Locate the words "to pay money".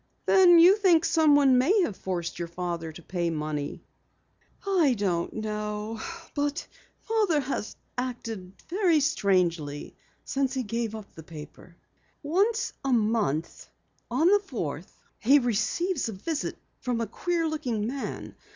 2.91-3.83